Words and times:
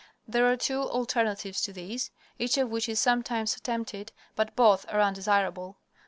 There 0.27 0.51
are 0.51 0.57
two 0.57 0.81
alternatives 0.81 1.61
to 1.61 1.71
this, 1.71 2.09
each 2.39 2.57
of 2.57 2.71
which 2.71 2.89
is 2.89 2.99
sometimes 2.99 3.55
attempted, 3.55 4.11
but 4.35 4.55
both 4.55 4.83
are 4.91 4.99
undesirable. 4.99 5.77